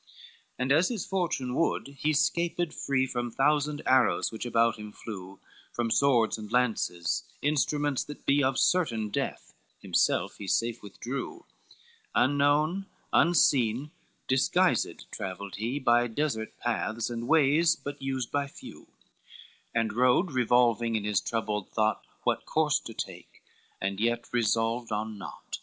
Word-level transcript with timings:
III 0.00 0.14
And, 0.60 0.70
as 0.70 0.90
his 0.90 1.04
fortune 1.04 1.56
would, 1.56 1.88
he 1.88 2.12
scaped 2.12 2.72
free 2.72 3.04
From 3.04 3.32
thousand 3.32 3.82
arrows 3.84 4.30
which 4.30 4.46
about 4.46 4.76
him 4.78 4.92
flew, 4.92 5.40
From 5.72 5.90
swords 5.90 6.38
and 6.38 6.52
lances, 6.52 7.24
instruments 7.42 8.04
that 8.04 8.24
be 8.24 8.40
Of 8.40 8.60
certain 8.60 9.08
death, 9.08 9.54
himself 9.80 10.36
he 10.36 10.46
safe 10.46 10.84
withdrew, 10.84 11.46
Unknown, 12.14 12.86
unseen, 13.12 13.90
disguised, 14.28 15.04
travelled 15.10 15.56
he, 15.56 15.80
By 15.80 16.06
desert 16.06 16.56
paths 16.60 17.10
and 17.10 17.26
ways 17.26 17.74
but 17.74 18.00
used 18.00 18.30
by 18.30 18.46
few, 18.46 18.86
And 19.74 19.92
rode 19.92 20.30
revolving 20.30 20.94
in 20.94 21.02
his 21.02 21.20
troubled 21.20 21.70
thought 21.72 22.04
What 22.22 22.46
course 22.46 22.78
to 22.78 22.94
take, 22.94 23.42
and 23.80 23.98
yet 23.98 24.28
resolved 24.32 24.92
on 24.92 25.18
naught. 25.18 25.58